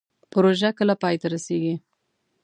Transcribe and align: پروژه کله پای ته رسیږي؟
پروژه 0.33 0.69
کله 0.77 0.93
پای 1.01 1.15
ته 1.21 1.27
رسیږي؟ 1.33 1.75